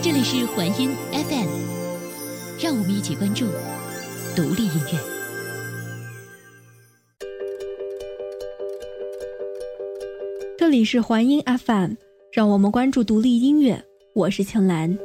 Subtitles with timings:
[0.00, 1.48] 这里是环音 FM，
[2.62, 3.46] 让我们一起关注
[4.36, 4.98] 独立音乐。
[10.56, 11.94] 这里是环音 FM，
[12.32, 13.84] 让我们关注独立音乐。
[14.14, 14.96] 我是青兰。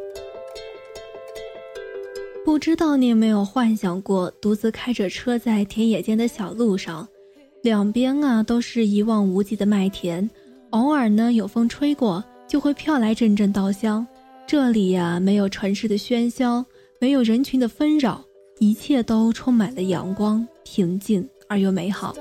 [2.45, 7.07] 不知道你有没有幻想过，独自开着车在田野间的小路上，
[7.63, 10.29] 两边啊都是一望无际的麦田，
[10.69, 14.05] 偶尔呢有风吹过，就会飘来阵阵稻香。
[14.45, 16.65] 这里呀，没有城市的喧嚣，
[16.99, 18.23] 没有人群的纷扰，
[18.59, 22.15] 一切都充满了阳光，平静而又美好。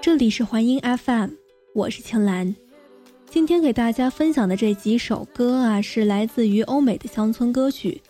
[0.00, 1.30] 这里是环音 FM，
[1.74, 2.54] 我是青兰。
[3.28, 8.00] 今天给大家分享的这几首歌啊，是来自于欧美的乡村歌曲。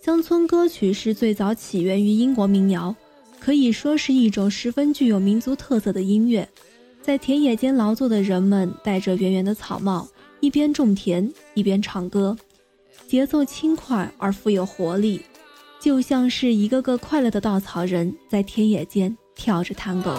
[0.00, 2.94] 乡村歌曲是最早起源于英国民谣，
[3.40, 6.48] 可以说是一种十分具有民族特色的音乐。
[7.06, 10.08] 在田野间劳作的人们戴着圆圆的草帽，
[10.40, 12.36] 一边种田一边唱歌，
[13.06, 15.20] 节奏轻快而富有活力，
[15.80, 20.18] 就像是一个个快乐的稻草人在田野间跳着探戈。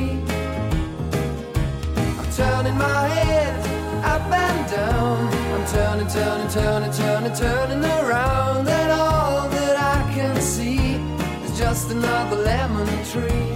[6.11, 8.67] Turning, turning, turning, turning around.
[8.67, 10.99] And all that I can see
[11.45, 13.47] is just another lemon tree.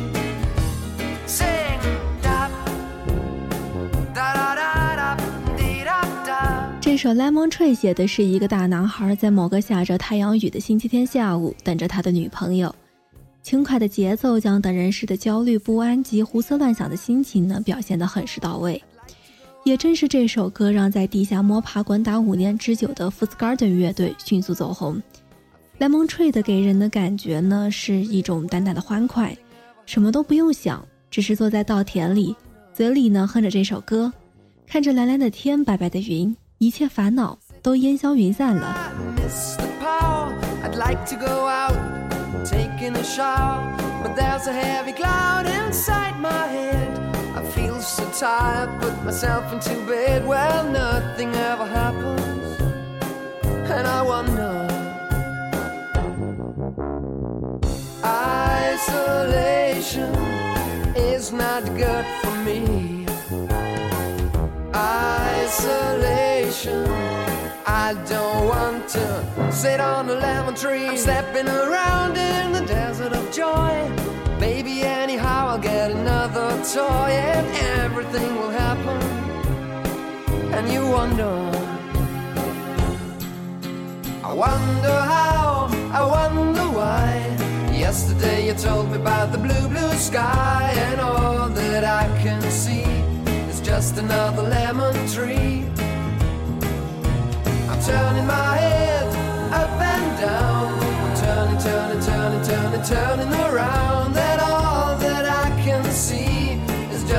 [1.27, 1.79] Sing,
[2.21, 2.49] da,
[4.13, 5.17] da, da, da, da,
[6.79, 12.73] 这首《Lemon Tree》写的是一个大男孩在某个下着太阳雨的星期天下午，等着他的女朋友。
[13.43, 18.81] 轻快的节奏将等人时的焦虑不安及胡思乱想的心情呢表现得很是到位，
[19.65, 25.01] 也正是这首歌让在地下摸爬滚打五年之久的 f o o t Garden 乐队迅速走红。
[25.79, 29.35] Lemon Tree 的给人的感觉呢是一种淡淡的欢快，
[29.87, 32.35] 什么都不用想，只是坐在稻田里，
[32.75, 34.13] 嘴里呢哼着这首歌，
[34.67, 38.91] 看着蓝蓝的天、白白的云，一切烦恼都烟消云散了。
[42.45, 47.04] taking a shower, but there's a heavy cloud inside my head.
[47.35, 50.25] I feel so tired, put myself into bed.
[50.25, 52.61] Well, nothing ever happens,
[53.69, 54.53] and I wonder.
[58.65, 60.15] Isolation
[60.95, 63.05] is not good for me.
[64.73, 65.75] Isolation.
[67.67, 70.87] I don't want to sit on a lemon tree.
[70.87, 74.04] I'm stepping around in the desert of joy.
[76.73, 77.47] Toy and
[77.83, 79.01] everything will happen.
[80.53, 81.35] And you wonder,
[84.23, 87.09] I wonder how, I wonder why.
[87.71, 92.87] Yesterday you told me about the blue, blue sky, and all that I can see
[93.51, 95.65] is just another lemon tree
[97.69, 99.07] I'm turning my head
[99.53, 100.79] up and down.
[101.03, 104.04] I'm turning, turning, turning, turning, turning around.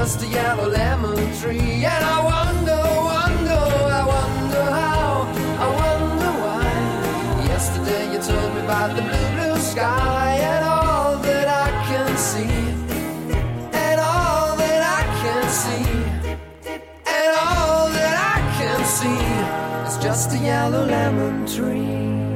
[0.06, 1.84] Just a yellow lemon tree.
[1.84, 2.80] And I wonder,
[3.12, 3.62] wonder,
[4.00, 5.26] I wonder how,
[5.64, 7.44] I wonder why.
[7.52, 12.54] Yesterday you told me about the blue, blue sky and all that I can see.
[13.84, 15.88] And all that I can see.
[17.18, 19.22] And all that I can see
[19.88, 22.35] is just a yellow lemon tree.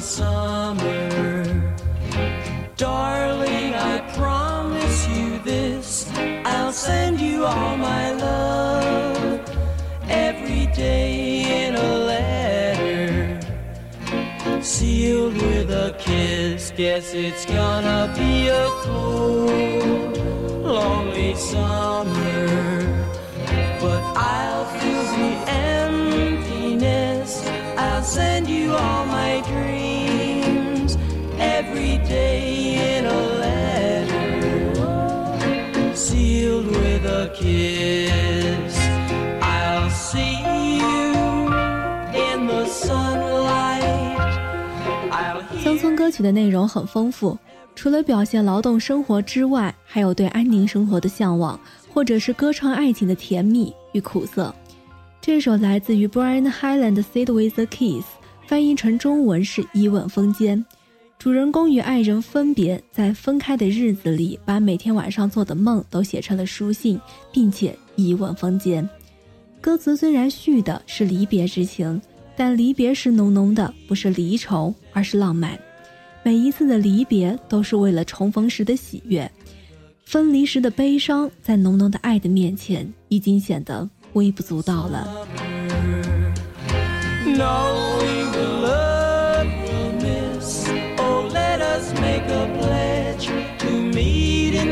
[0.00, 1.74] summer.
[2.76, 6.10] Darling, I promise you this
[6.44, 9.40] I'll send you all my love
[10.08, 13.40] every day in a letter
[14.62, 16.72] sealed with a kiss.
[16.76, 20.16] Guess it's gonna be a cold,
[20.64, 22.48] lonely summer,
[23.80, 27.46] but I'll fill the emptiness.
[27.76, 29.69] I'll send you all my dreams.
[36.00, 38.74] Sealed with a kiss.
[39.42, 40.40] I'll see
[40.78, 41.12] you
[42.14, 43.82] in the sunlight.
[45.10, 47.36] I'll 乡村歌曲的内容很丰富，
[47.76, 51.60] 除了表现劳动生活之外，还有对安宁生活的向往，
[51.92, 54.54] 或者是歌唱爱情的甜蜜与苦涩。
[55.20, 58.04] 这首来自于 Brian Highland 的《Sit with a Kiss》，
[58.46, 60.64] 翻译成中文是“一吻封间”。
[61.20, 66.98] 主人公与爱人分别，在分开的日子里，把每天晚上做的梦都写成了书信，
[67.30, 68.88] 并且一吻封间。
[69.60, 72.00] 歌词虽然叙的是离别之情。
[72.36, 75.60] 但离别时浓浓的不是离愁，而是浪漫。
[76.22, 79.30] 每一次的离别都是为了重逢时的喜悦，
[80.04, 85.06] 分离时的悲伤，在浓浓的爱的面前，已经显得微不足道了。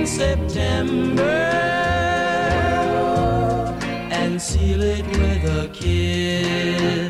[0.09, 1.23] September
[4.11, 7.08] and seal it with a kiss.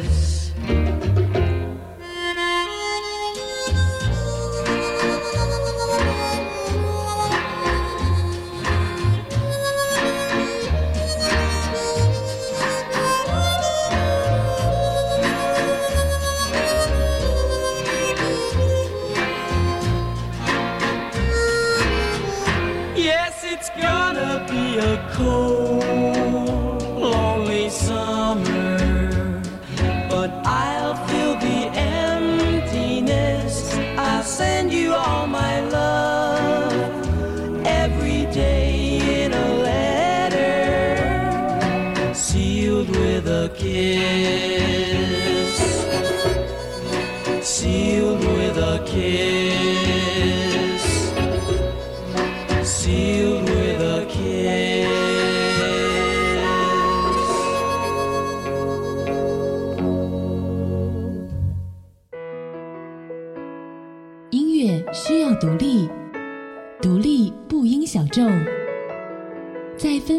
[27.70, 28.67] 音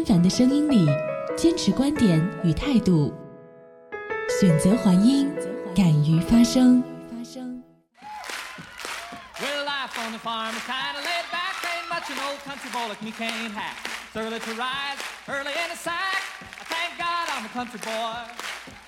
[0.00, 0.86] 纷繁的声音里
[1.36, 3.12] 坚持观点与态度，
[4.40, 5.30] 选择还音，
[5.76, 6.82] 敢于发声。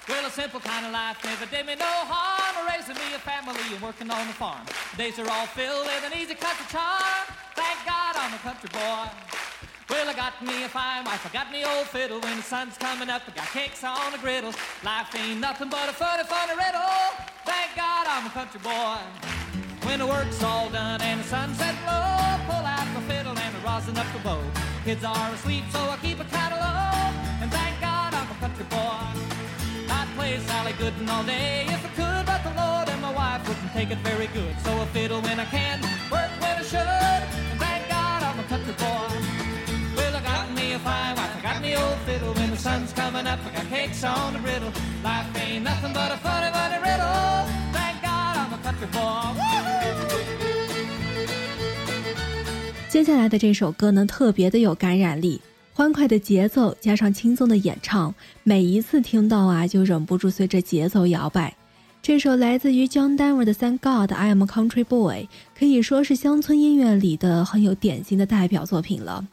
[0.09, 2.57] Well, a simple kind of life never did me no harm.
[2.66, 4.64] Raising me a family and working on the farm.
[4.97, 7.26] Days are all filled with an easy country charm.
[7.54, 9.41] Thank God I'm a country boy.
[9.92, 12.18] Well, I got me a fine wife, I got me old fiddle.
[12.18, 14.54] When the sun's coming up, I got cakes on the griddle.
[14.82, 16.96] Life ain't nothing but a funny, funny riddle.
[17.44, 18.96] Thank God I'm a country boy.
[19.84, 23.61] When the work's all done and the sunset low, pull out the fiddle and the
[23.61, 24.40] rosin up the bow.
[24.87, 27.12] Kids are asleep, so I keep a low.
[27.44, 29.04] And thank God I'm a country boy.
[29.92, 33.46] I'd play Sally Gooden all day if I could, but the Lord and my wife
[33.46, 34.56] wouldn't take it very good.
[34.64, 38.44] So I fiddle when I can, work when I should, and thank God I'm a
[38.44, 39.31] country boy.
[40.82, 42.34] Fine wife, I got me old fiddle.
[42.34, 44.72] When the sun's coming up, I got cakes on the riddle.
[45.04, 47.46] Life ain't nothing but a funny, funny riddle.
[47.72, 49.32] Thank God I'm a country boy.
[49.38, 49.72] Woo-hoo!
[52.88, 55.40] 接下来的这首歌呢，特别的有感染力，
[55.72, 58.12] 欢快的节奏加上轻松的演唱，
[58.42, 61.54] 每一次听到啊，就忍不住随着节奏摇摆。
[62.02, 65.22] 这首来自于 John Denver 的《Thank God I Am a Country Boy》，
[65.56, 69.24] 可以说是乡村音乐里的很有典型的代表作品了。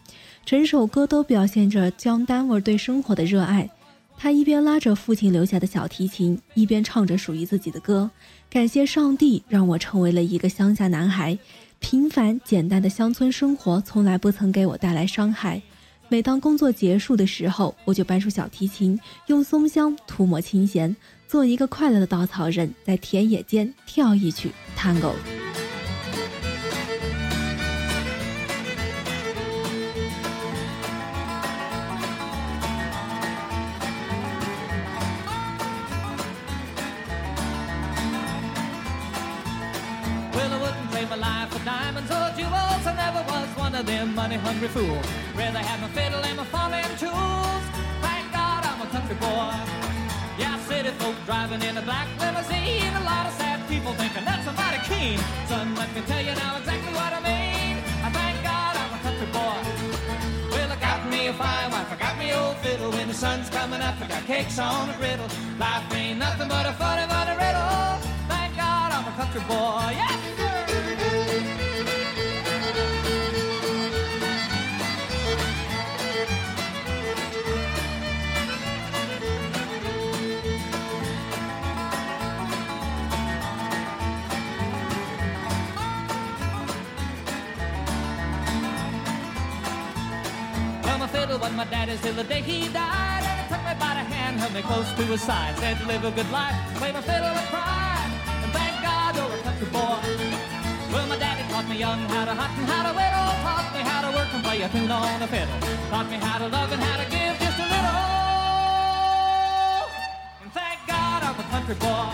[0.50, 3.70] 整首歌都表现着 John Denver 对生活的热爱。
[4.18, 8.10] 他一边拉着父亲留下的小提琴，一边唱着属于自己的歌，
[8.50, 11.38] 感谢上帝让我成为了一个乡下男孩。
[11.78, 15.62] 平凡简单的乡村生活从来不曾给我带来伤害。
[16.08, 20.96] 每当工作结束的时候，我就搬出小提琴，用松香涂抹琴弦，
[21.28, 25.14] 做一个快乐的稻草人，在田野间跳一曲 Tango。
[44.30, 45.06] Of them money-hungry fools.
[45.36, 47.64] Rather have my fiddle and my farming tools.
[48.02, 49.54] Thank God I'm a country boy.
[50.38, 52.94] Yeah, city folk driving in a black limousine.
[52.96, 55.20] A lot of sad people thinking that's a mighty keen.
[55.48, 57.78] Son, let me tell you now exactly what I mean.
[58.06, 59.58] I thank God I'm a country boy.
[60.52, 62.92] Well, I got me a fine wife, I got me old fiddle.
[62.92, 65.28] When the sun's coming up, I got cakes on the griddle.
[65.58, 67.98] Life ain't nothing but a funny, funny riddle.
[68.30, 69.90] Thank God I'm a country boy.
[69.98, 70.49] Yes,
[91.56, 93.24] my my daddy's till the day he died.
[93.24, 95.58] And he took me by the hand, held me close to his side.
[95.58, 98.00] Said, live a good life, play my fiddle and cry.
[98.44, 100.00] And thank God you're a country boy.
[100.94, 103.32] Well, my daddy taught me young how to hunt and how to whittle.
[103.46, 105.60] Taught me how to work and play a tune on the fiddle.
[105.92, 108.04] Taught me how to love and how to give just a little.
[110.44, 112.10] And thank God I'm a country boy.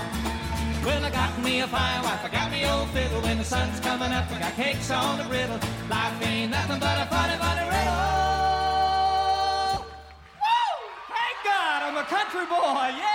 [0.85, 3.21] Well, I got me a fine wife, I got me old fiddle.
[3.21, 5.59] When the sun's coming up, I got cakes on the griddle.
[5.89, 8.34] Life ain't nothing but a funny, funny riddle.
[12.07, 13.13] Country boy, yeah!“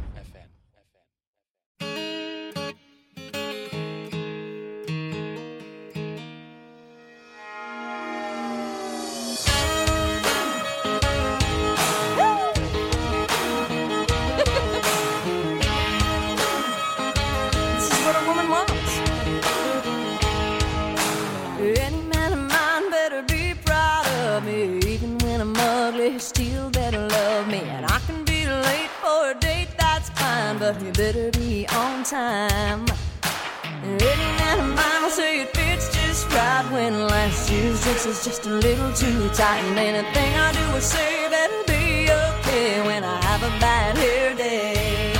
[30.71, 32.83] But he better be on time.
[32.83, 38.51] Of mine will say it fits just right when last year's dress is just a
[38.51, 39.59] little too tight.
[39.65, 44.33] And anything I do or say better be okay when I have a bad hair
[44.33, 45.13] day.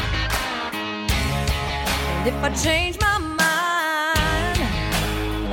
[2.16, 4.60] And if I change my mind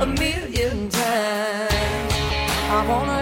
[0.01, 2.13] a million times,
[2.71, 3.18] I wanna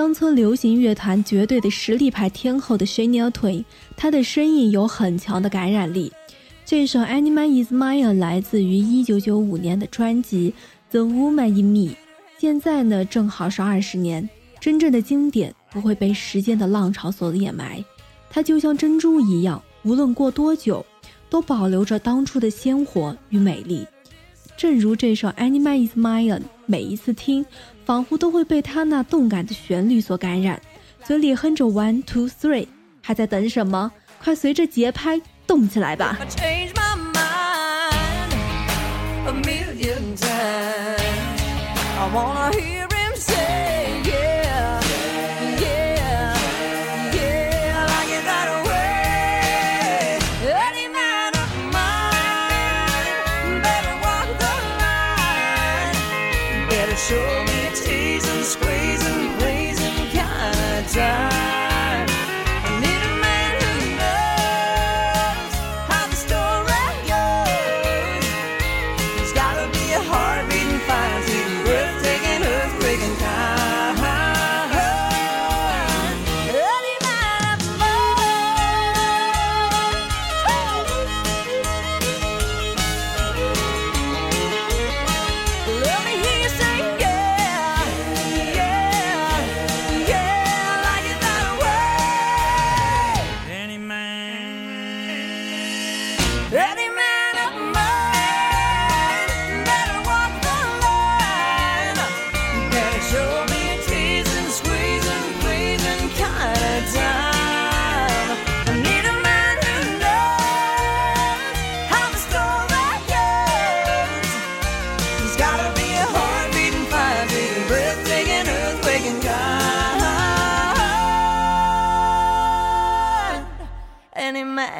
[0.00, 3.62] 乡村流行乐坛绝对的实力派天后的 Shania Twain，
[3.98, 6.10] 她的声音有很强的感染力。
[6.64, 10.54] 这首《Any Man Is Mine》来自于1995年的专辑
[10.90, 11.92] 《The Woman in Me》，
[12.38, 14.26] 现在呢正好是二十年，
[14.58, 17.84] 真正的经典不会被时间的浪潮所掩埋，
[18.30, 20.82] 它就像珍珠一样，无论过多久，
[21.28, 23.86] 都保留着当初的鲜活与美丽。
[24.60, 27.46] 正如这首《Anima Is Mine》，每一次听，
[27.86, 30.60] 仿佛都会被他那动感的旋律所感染，
[31.02, 32.66] 嘴里哼着 One Two Three，
[33.00, 33.90] 还在等什么？
[34.22, 36.18] 快随着节拍动起来吧
[41.96, 42.79] ！I wanna hear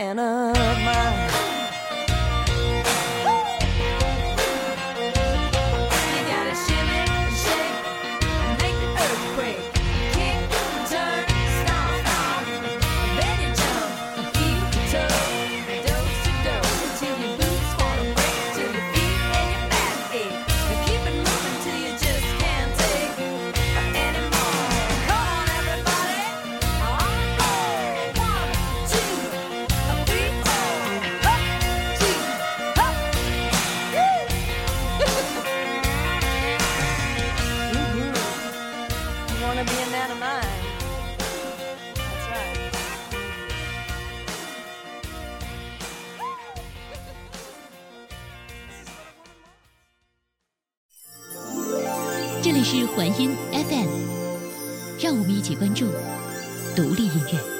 [0.00, 0.39] Anna.
[52.72, 53.88] 是环音 FM，
[55.00, 55.86] 让我们一起关注
[56.76, 57.59] 独立音乐。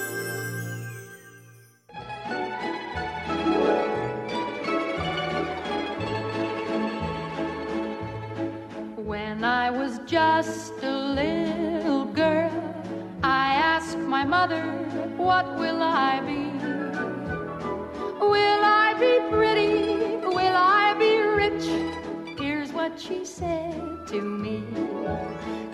[23.41, 24.63] Said to me.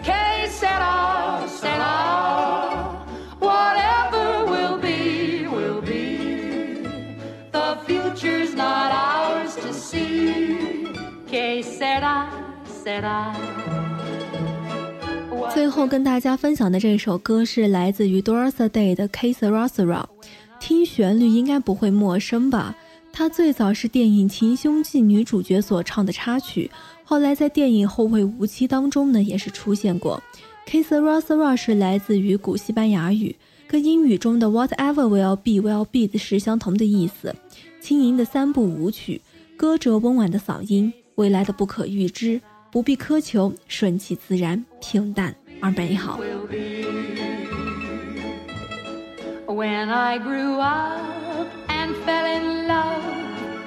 [0.02, 3.05] Que sera, sera.
[3.40, 6.87] Whatever will be, will be.
[7.50, 10.87] The future's not ours to see.
[11.26, 12.29] Que sera,
[12.85, 13.35] sera.
[15.52, 20.02] 最后跟大家分享的这首歌是来自于 Dorothy Day 的《K Sera Sera》，
[20.61, 22.74] 听旋律应该不会陌生吧？
[23.12, 26.70] 它最早是电影《情凶记》女主角所唱的插曲，
[27.09, 30.21] 后来在电影《后会无期》当中呢也是出现过。
[30.66, 33.37] k i s e r a s e r a 是来自于古西班牙语，
[33.69, 37.33] 跟英语中的 whatever will be will be 的是相同的意思。
[37.81, 39.23] 轻盈的三部舞曲，
[39.57, 42.40] 歌者温婉的嗓音，未来的不可预知，
[42.73, 46.19] 不必苛求，顺其自然，平淡而美好。
[49.47, 53.15] When I grew up and fell in love,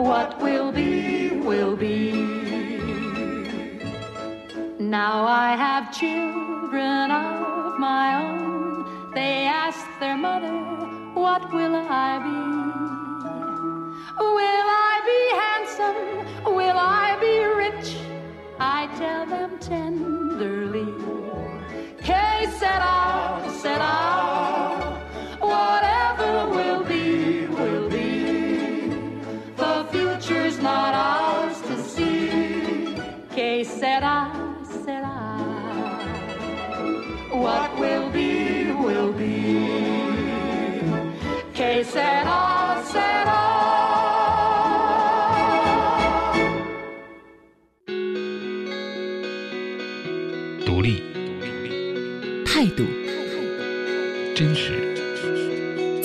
[0.00, 2.12] What will be, will be.
[4.78, 9.12] Now I have children of my own.
[9.14, 10.56] They ask their mother,
[11.12, 12.99] What will I be?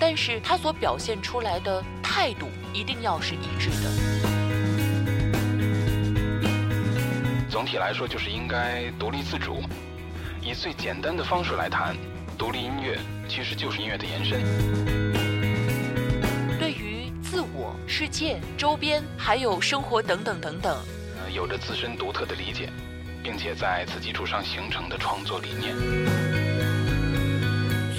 [0.00, 3.90] 但是他所表现出来的态度一定要是一致的。
[7.50, 9.62] 总体来说，就是应该独立自主，
[10.40, 11.94] 以最简单的方式来谈。
[12.38, 14.40] 独立音乐其实就是音乐的延伸。
[16.58, 20.74] 对于自我、世界、周边还有生活等等等等，
[21.22, 22.70] 呃，有着自身独特的理解，
[23.22, 26.49] 并且在此基础上形成的创作理念。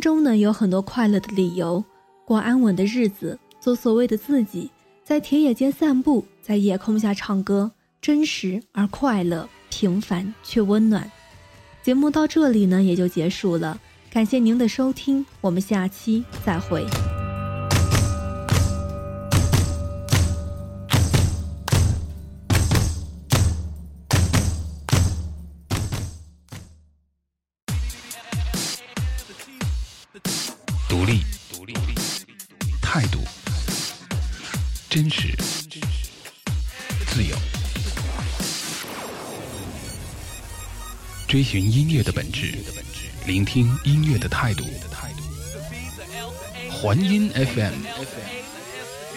[0.00, 1.84] 中呢，有很多快乐的理由，
[2.24, 4.70] 过安稳的日子，做所谓的自己，
[5.04, 11.10] 在田野间散步，在夜空下唱歌，真实而快乐，平凡却温暖。
[11.82, 13.80] 节目到这里呢，也就结束了，
[14.10, 16.84] 感谢您的收听，我们下期再会。
[34.98, 35.32] 真实、
[37.06, 37.36] 自由，
[41.28, 42.52] 追寻音乐的本质，
[43.24, 44.64] 聆听音乐的态度。
[46.68, 47.74] 环音 FM，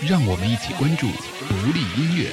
[0.08, 1.08] 让我们一起关注
[1.50, 2.30] 独立音乐。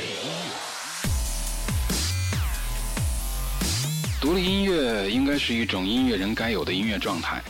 [4.20, 7.42] 独立音乐应该是一种音乐人该有的音乐状态。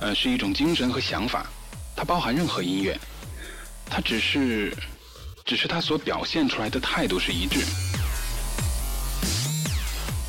[0.00, 1.46] 呃，是一种精神和想法，
[1.94, 2.98] 它包含任何音乐，
[3.88, 4.76] 它只是，
[5.48, 7.64] 只是他所表现出来的态度是一致。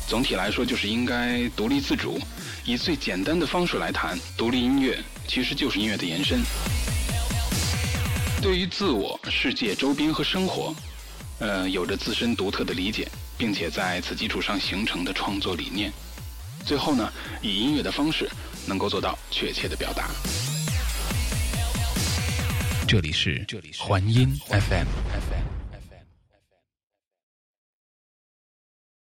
[0.08, 2.18] 总体来说，就是应该独立自主，
[2.64, 4.18] 以最简单的方式来谈。
[4.34, 6.40] 独立音乐其实就是音乐的延伸。
[8.40, 10.74] 对于自我、世界、周边和生活，
[11.38, 13.06] 呃，有着自身独特的理解，
[13.36, 15.92] 并且在此基础上形成的创作理念。
[16.64, 18.26] 最后呢，以音乐的方式。
[18.66, 20.10] 能够做到确切的表达。
[22.90, 23.46] 这里是
[23.78, 25.49] 环音 FM。